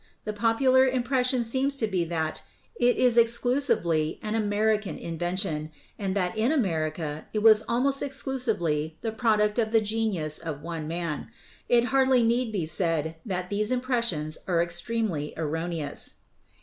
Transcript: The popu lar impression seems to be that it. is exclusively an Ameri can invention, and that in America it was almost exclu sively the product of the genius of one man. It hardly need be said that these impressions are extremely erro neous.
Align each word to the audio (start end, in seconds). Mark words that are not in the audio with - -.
The 0.25 0.33
popu 0.33 0.67
lar 0.73 0.87
impression 0.87 1.43
seems 1.43 1.75
to 1.75 1.85
be 1.85 2.03
that 2.05 2.41
it. 2.79 2.97
is 2.97 3.19
exclusively 3.19 4.19
an 4.23 4.33
Ameri 4.33 4.81
can 4.81 4.97
invention, 4.97 5.69
and 5.99 6.15
that 6.15 6.35
in 6.35 6.51
America 6.51 7.27
it 7.33 7.43
was 7.43 7.61
almost 7.69 8.01
exclu 8.01 8.39
sively 8.39 8.97
the 9.03 9.11
product 9.11 9.59
of 9.59 9.71
the 9.71 9.79
genius 9.79 10.39
of 10.39 10.63
one 10.63 10.87
man. 10.87 11.27
It 11.69 11.83
hardly 11.93 12.23
need 12.23 12.51
be 12.51 12.65
said 12.65 13.17
that 13.27 13.51
these 13.51 13.69
impressions 13.69 14.39
are 14.47 14.63
extremely 14.63 15.35
erro 15.37 15.67
neous. 15.69 16.13